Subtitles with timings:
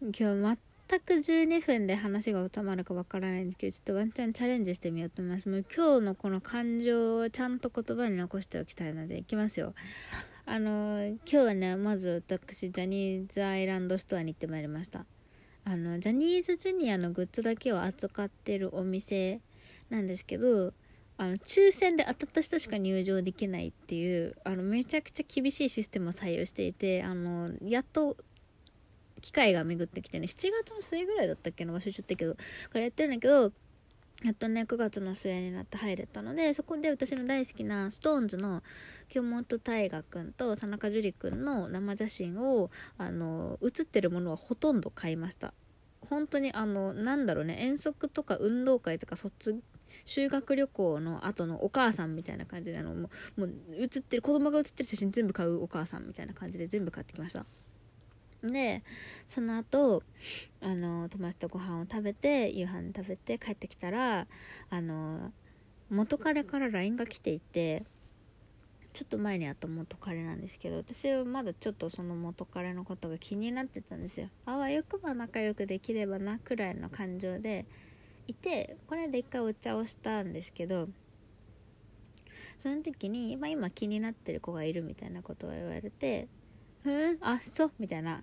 [0.00, 0.58] 今日
[0.88, 5.48] 全く12分で話が収まるかわからないんですけどちょっとワンチャンチャレンジしてみようと思います。
[5.48, 9.74] もう今日のこの感情をちゃんと言葉に残しておきたいのでいきますよ。
[10.46, 15.04] あの今日はねまず私ジャニーズアイランドストアに行ってまいりました。
[15.64, 19.40] あのジャニーズジュニアのグッズだけを扱ってるお店
[19.90, 20.72] なんですけど
[21.16, 28.16] あの抽選で当たった人しか入場できないっていうあのめちゃくちゃ厳しいシステムを採用していてあのやっと
[29.20, 32.40] 機会が巡ってきてね7月の末ぐらいだったっけな忘れちゃったけどか
[32.74, 33.52] らやってるんだけど
[34.24, 38.64] やっとね9月の末になって入れたのでそこで私の大好きな SixTONES の
[39.08, 45.54] 京本大我くんと田中樹くんの生写真をあの写ってるものはほとんど買いました。
[46.08, 49.60] 本当にあのなんだろうね遠足とか運動会とか卒
[50.04, 53.52] 修学旅行の後のお母さんみたいな感じであのもうもう
[53.84, 57.44] 写ってる子供が写ってる写真全部買うお母さんみたいな感じで全部買ってきました。
[58.42, 58.82] で
[59.28, 60.02] その後
[60.60, 64.26] あの友達とご飯を食べて夕飯食べて帰ってきたら
[64.70, 65.32] あの
[65.90, 67.84] 元彼から LINE が来ていて
[68.92, 74.28] ちょっと前に会った元彼なんですけど私はまだちょっとその元彼のことが気になってたんですよ。
[74.44, 77.64] あわよくば仲良くできればなくらいの感情で
[78.26, 80.88] いてこれで一回お茶をしたんですけど
[82.60, 86.28] その時に、まあ、今気になってる子がいるみたいなことを言われて
[86.84, 87.18] うん？
[87.20, 88.22] あそうみたいな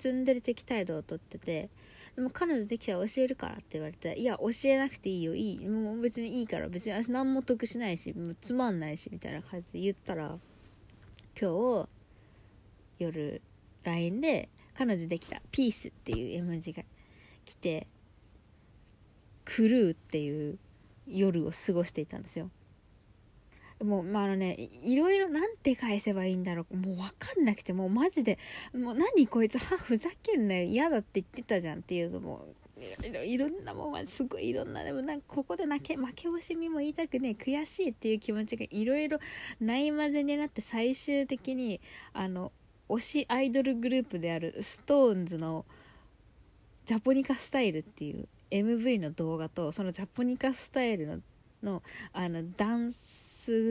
[0.00, 1.68] ツンデレ的態度をとってて
[2.16, 5.68] でも彼女できたら教えるからって言われていや教えなくていいよいい。
[5.68, 10.38] もう別にいいから別に私何も得しないしもうつまんないしみたいな感じで言ったら
[11.40, 11.88] 今日
[12.98, 13.42] 夜
[13.84, 16.82] LINE で彼女できたピースっていう絵文字が
[17.44, 17.86] 来て
[19.44, 20.58] 狂うっていう
[21.06, 22.50] 夜を過ごしていたんですよ。
[23.82, 26.76] もうまああのねいろいろなんて返せばいいんだろう。
[26.76, 28.38] もう分かんなくてもうマジで
[28.74, 30.64] もう何こいつはふざけんなよ。
[30.64, 32.46] 嫌だって言ってたじゃんっていうのも
[33.02, 39.18] いろいろんなもんすごいいろんなでもなんかここで泣け負け惜しみも言いたくね悔しいっていう気持ちがいろいろ
[39.60, 41.80] ないまぜになって最終的に
[42.12, 42.52] あの
[42.88, 45.64] 推しアイドルグループである SixTONES の
[46.86, 51.18] ジャポニカスタイルっていう MV の動画とそのジャポニカスタイルの
[51.62, 51.82] の
[52.12, 53.29] あのダンス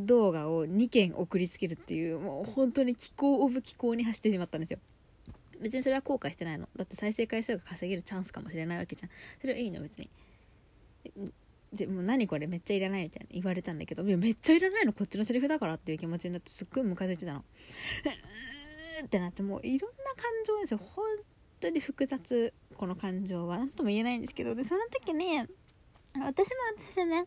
[0.00, 4.78] 動画を2件送りつけるっていうもう本当に気候オブ気候に走ってしまったんですよ。
[5.60, 6.68] 別にそれは後悔してないの。
[6.76, 9.10] だって再生回数が稼げるチャンスかもしれないわけじゃん。
[9.40, 10.10] それはいいの別に。
[11.72, 14.92] でも何これめっちゃいらないみたいな言われたんだけどめっちゃいらないの。
[14.92, 17.44] こっちのセリフだからっていう気持ちになってすっごいムカついてたの。
[19.04, 20.78] ってなってもういろんな感情ですよ。
[20.78, 21.04] 本
[21.60, 22.52] 当に複雑。
[22.76, 23.58] この感情は。
[23.58, 24.54] 何とも言えないんですけど。
[24.54, 25.26] でその時に
[26.14, 27.26] 私も私でね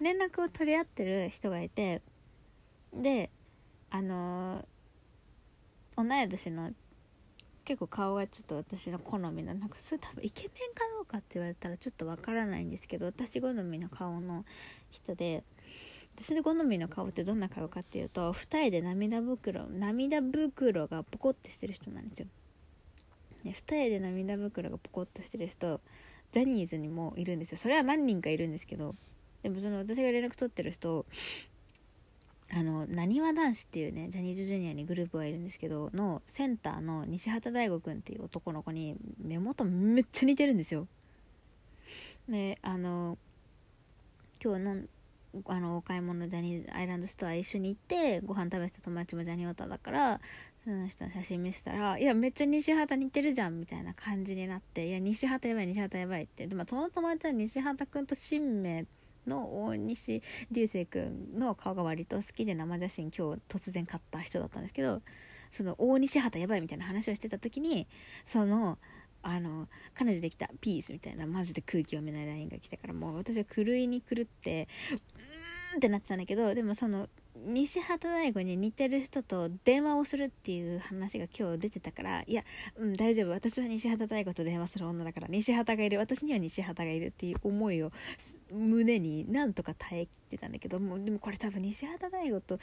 [0.00, 2.00] 連絡を取り合ってる人がいて
[2.94, 3.30] で
[3.90, 4.64] あの
[5.96, 6.70] 同い年の
[7.64, 14.44] 結構顔がちょっと私の好みのなんかそれ多分イケメンかどうかって言われたらちょっとわからないんですけど私好みの顔の
[14.90, 15.44] 人で
[16.16, 22.26] 私の好みの顔ってどんな顔かっていうと二重で涙袋涙袋がポコってしてる人なんですよ。
[23.44, 25.80] ね、二重で涙袋がポコッとしてる人
[26.32, 27.58] ジャニーズにもいるんですよ。
[27.58, 28.94] それは何人かいるんですけど
[29.42, 31.06] でもその私が連絡取ってる人
[32.52, 40.86] あのなにわ男子っていうねジャニーズジュニアにグループがいるんですけどのセンターの西畑大吾君っていう男の子に目元めっちゃ似てるんですよ。
[42.28, 43.18] であの
[44.42, 44.76] 今日の
[45.46, 50.20] あのお買い物ジャニーズアイランドストア一緒に行ってご飯食べてた友達もジャニオタだから
[50.64, 56.46] その人の写真見せたら「いやめっちゃ西畑似てるじゃん」みたいな感じになって「いや西畑やばい西畑やばい」って。
[56.46, 58.86] でもその友達は西畑君と新名
[59.26, 65.02] の大西流星君の顔が割と好きで生写真今日突然買った人だったんですけど
[65.50, 67.86] その大西畑やばいみたいな話をしてた時に
[68.24, 68.78] その
[69.22, 77.08] あの彼女できたピースみたいなマジで空気読めないラインが来たからもう私は狂いに狂ってうーんってなってたんだけどでもその
[77.46, 82.44] 西畑大吾に似てる人と電話をするっていう話が今日出てたからいや、
[82.76, 83.30] うん、大丈夫。
[83.30, 87.92] 私は西畑大吾と電話する女だから西畑がいる私には西畑がいるっていう思いを
[88.52, 92.58] 胸になんとか耐えきってたんだけどもでもこれ多分西畑大吾と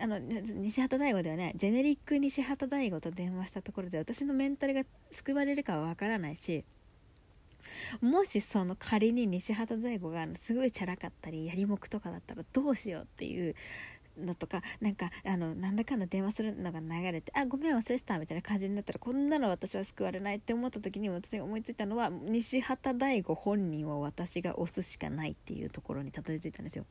[0.00, 6.64] あの西畑大吾ではないジェネリック西畑大吾と電話したところで私のメンタルが救われるかはわからないし
[8.00, 13.54] もしその仮に西畑大吾がすごいチャラかったりやりもくとかだったらどうしようっていう
[14.18, 26.84] のとかなんかあのなんだかんだ電話するのが流れてあごめん忘れてたみたいな感じになったらこんなの私は救われないって思った時に私が思いついたのは西畑大吾本人を私が押すしかないっていうところにたどり着いたんですよ。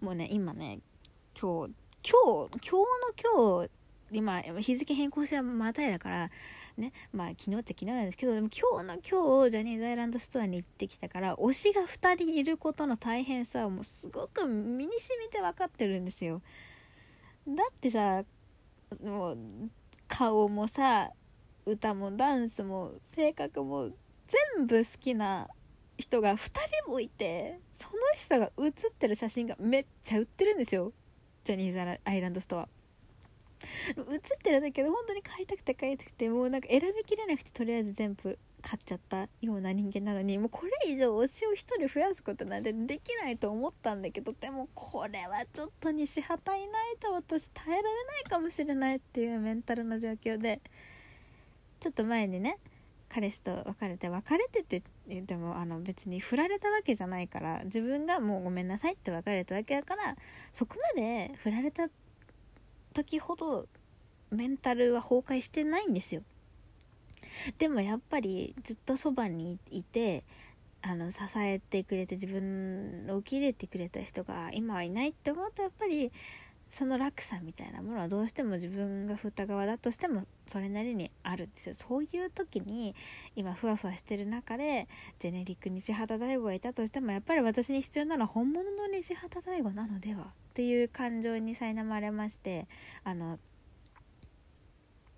[0.00, 0.80] もうね今ね
[1.38, 3.70] 今日今日今日の今日
[4.12, 6.30] 今日付変更性はまたいだから
[6.76, 16.42] ねまあ昨日っちゃ昨日なんですけどでも今日の今日ジャニーズアイランドストアに行ってきたから推しが2人いることの大変さをもうすごく身に染みて分かってるんですよ。
[17.46, 18.24] だってさ
[19.04, 19.38] もう
[20.08, 21.10] 顔もさ
[21.64, 23.90] 歌もダンスも性格も
[24.56, 25.48] 全部好きな
[25.98, 26.36] 人が2
[26.84, 30.92] 人もいてその人が写ってる写真がめっちゃ売ってるんですよ。
[31.44, 32.68] ジャニーズアイランドストア。
[33.96, 41.54] 写ってるんだけで本当に買いたくて買いたくてもうなんか選びきれなくてとりあえず全部買っちゃったような人間なのにもうこれ以上推しを1
[41.86, 50.60] 人増やすことなんてできないと思ったんだけどでもこれはちょっと西畑いないと私耐えられないかもしれないっていうメンタルの状況で
[51.80, 52.58] ちょっと前にね
[53.08, 60.16] 彼氏と別れて別れてってでもあの別に振られたわけじゃないから自分がもうごめんなさいって別れたわけだから
[60.52, 61.88] そこまで振られた
[62.94, 63.66] 時ほど
[64.30, 66.22] メンタルは崩壊してないんですよ。
[67.58, 70.24] でもやっぱりずっとそばにいて
[70.82, 76.10] あの支えてくれて自分を受け入れてくれた人が今はいないって思うとやっぱり
[76.70, 82.94] その落差みたいなものはどうしても自分が振った側だとしてもそれなりにあるんですよそういう時に
[83.34, 84.86] 今ふわふわしてる中で
[85.18, 92.68] ジェネリック西畑大吾がいたとしてもやっぱり私に必要なのは本物の西畑大吾なのではっていう感情に苛まれまして
[93.02, 93.40] あの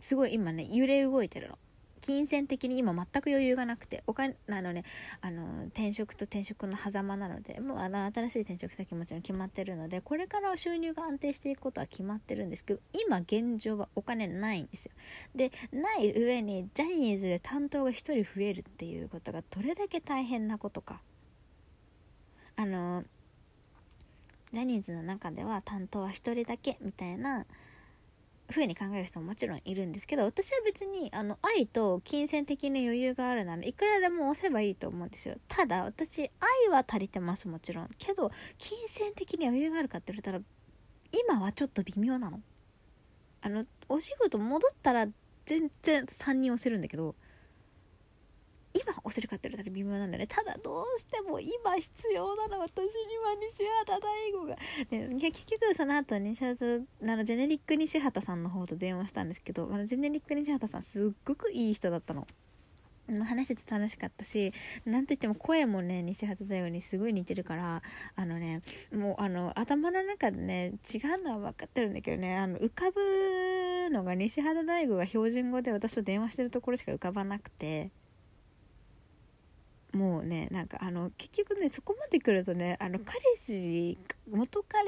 [0.00, 1.58] すごい今ね揺れ動いてるの。
[2.00, 4.84] 金銭的に今全く余裕がなくてお金あのね
[5.20, 14.92] あの転職と転職の狭間なのでもうあの新しい転職先もちろん決まってるのでこれからは収入が安定していくことは決まってるんですけど今現状はお金ないんですよ。
[15.34, 21.00] でない上にジャニーズで担当が1人増えるっていうことがどれだけ大変なことか。
[22.56, 23.04] あの
[24.52, 27.46] ジャニーズの中では担当は1人だけみたいな
[28.50, 35.36] 風に考える人ももちろんいるんですけど私は別にあの愛と金銭的な余裕があるならいくらでも押せばいいと思うんですよ。
[35.48, 37.90] ただ私愛は足りてますもちろん。
[37.98, 40.44] けど金銭的に余裕があるかって言われたら
[41.28, 42.40] 今はちょっと微妙なの。
[43.42, 45.06] あのお仕事戻ったら
[45.46, 47.14] 全然3人押せるんだけど
[48.72, 50.26] 今押せるかって言われたら微妙なんだね。
[50.26, 54.56] ただどうしても今必要なのは私には西畑大吾が。
[54.90, 62.26] で結局その後西畑あのジェネリック西畑さんの方と電話したんですけどあのジェネリック西畑さんすっごくいい人だったの。
[63.24, 64.52] 話してて楽しかったし
[64.84, 67.82] なんといっても声もね西畑大吾にすごい似てるから
[68.14, 68.62] あのね
[68.94, 77.90] もうあの頭の中でね違うのは分かってるんだけどねあの浮かぶのが西畑大吾が標準語で私と電話してるところしか浮かばなくて。
[79.92, 83.98] もうねなんかあの結局ねそこまで来るとねあの彼氏
[84.30, 84.84] 元彼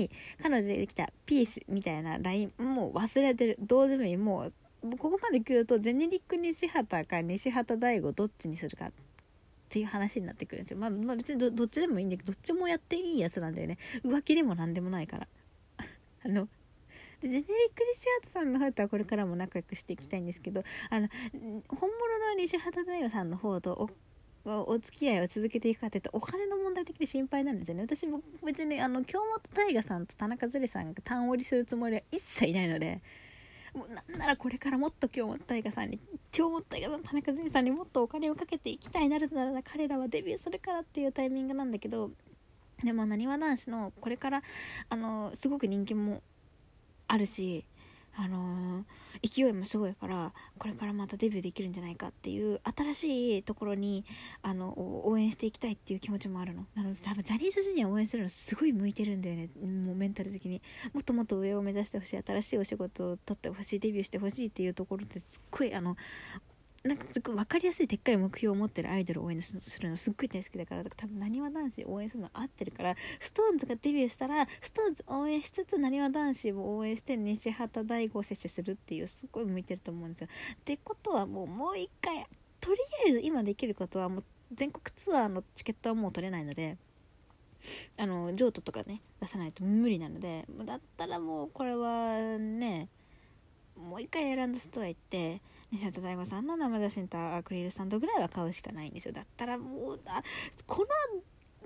[0.00, 0.10] に
[0.42, 3.56] 彼女でできたピースみたいな LINE もう忘れてる。
[3.60, 4.16] どうでもいい。
[4.16, 4.52] もう
[4.98, 8.90] ここまで来るとジェネリック西畑か西畑大吾どっちにするかっ
[9.70, 10.78] ていう話になってくるんですよ。
[10.78, 13.78] まあ、まあ、別にどっちでもいいんだけどどっちもやっていいやつなんだよね。
[14.04, 15.28] 浮気でも何でもないから。
[15.78, 16.48] あの
[17.20, 21.08] でジェネリック西畑さんの方とはこれからも仲良くしていきたいんですけどあの
[21.68, 21.90] 本物
[22.30, 23.90] の西畑大吾さんの方と
[24.44, 27.82] お付き合いを続けていくかっていうとお金の問題的に心配なんですよね。
[27.82, 33.00] 私も別にあの京本大我さんと田中樹さんが単折りするつもりは一切ないので
[33.74, 35.98] もうなんならこれからもっと京本大我さんに
[36.30, 42.10] 京本大我さん田中樹さんにもっとお金をかけていきたいなるなら彼らはデビューするからっていうタイミングなんだけど
[42.82, 44.42] でもなにわ男子のこれから
[44.90, 46.22] あのすごく人気も
[47.08, 47.64] あるし
[48.16, 54.04] あのー、勢いもすごいからこれからまたデビューできるんじゃないかっていう新しいところに
[54.42, 56.66] あの応援していきたいっていう気持ちもあるの。
[56.74, 59.48] なので多分ジャニーズジュニア応援するのすごい向いてるんだよね。
[59.60, 60.62] もうメンタル的に。
[60.92, 62.22] もっともっと上を目指してほしい。
[62.22, 63.78] 新しいお仕事を取ってほしい。
[63.80, 65.96] デビューしてほしいっていうところってすっごいあの
[66.84, 80.28] なんかすごい分かりやすいでっかい目標を持ってるアイドルを応援するのすっごい大好きだから多分なにわ男子応援するの合ってるから SixTONES がデビューしたら SixTONES 応援しつつなにわ男子を応援して西畑大吾を摂取するっていうすごい向いてると思うんですよ。
[80.56, 82.26] ってことはもうもう一回
[82.60, 86.76] とりあえず今できることはもう全国ツアーのチケットはもう取れないので。
[87.96, 92.90] あの譲渡とかね出さないと無理なのでだったらもうこれはね
[93.74, 95.40] もう一回選んだストア行って
[95.74, 99.12] 西畑大吾さんの生写真とアクリルスタンドぐらいは買うしかないんですよ。
[99.12, 100.22] だったらもうあ
[100.68, 100.86] こ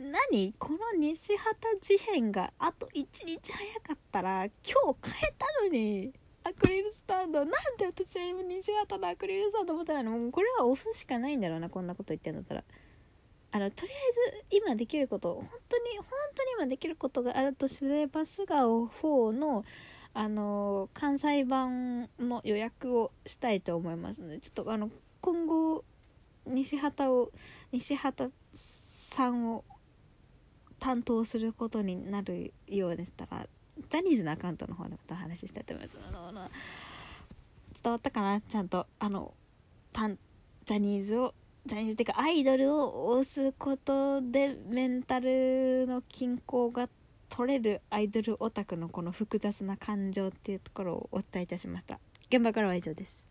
[0.00, 0.54] の何？
[0.58, 6.12] この西畑事変があと1日早かったら今日買えたのに。
[6.44, 7.40] アクリルスタンド。
[7.40, 12.64] なんで私は今西畑のアクリルスタンド持ってないのもうこれは押すしかないんだろうなこんなこと言ってんだったら。
[13.50, 13.94] あのとりあ
[14.30, 19.64] えず今できること本当に本当に今できることがあるとすれば素顔4の
[20.18, 25.84] あの関西版の予約をしたいと思いますのでちょっとあの今後
[26.44, 27.30] 西畑を
[27.70, 28.32] 西畑
[29.14, 29.62] さんを
[30.80, 33.46] 担当することになるようでしたら
[33.76, 36.50] ジャニーズのアカウントの方でまた話ししたいと思いますあの
[37.80, 38.88] 伝わったかなちゃんと。
[38.98, 39.34] あの
[39.92, 40.18] パン
[40.66, 41.32] ジャニーズを
[41.64, 46.88] ジャニーズっていうかアイドルを押すことでメンタルの均衡が
[47.28, 52.00] 取れるアイドルオタクのこの複雑な感情っていうところをお伝えいたしました。
[52.30, 53.27] 現場からは以上です。